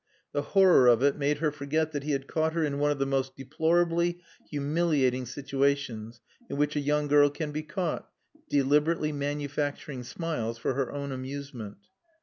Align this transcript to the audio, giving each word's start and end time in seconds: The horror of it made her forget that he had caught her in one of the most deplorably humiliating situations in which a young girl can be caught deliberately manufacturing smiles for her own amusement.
The 0.31 0.41
horror 0.41 0.87
of 0.87 1.03
it 1.03 1.15
made 1.15 1.37
her 1.37 1.51
forget 1.51 1.91
that 1.91 2.01
he 2.01 2.09
had 2.13 2.25
caught 2.25 2.53
her 2.53 2.63
in 2.63 2.79
one 2.79 2.89
of 2.89 2.97
the 2.97 3.05
most 3.05 3.35
deplorably 3.35 4.19
humiliating 4.49 5.27
situations 5.27 6.21
in 6.49 6.57
which 6.57 6.75
a 6.75 6.79
young 6.79 7.07
girl 7.07 7.29
can 7.29 7.51
be 7.51 7.61
caught 7.61 8.09
deliberately 8.49 9.11
manufacturing 9.11 10.01
smiles 10.01 10.57
for 10.57 10.73
her 10.73 10.91
own 10.91 11.11
amusement. 11.11 11.77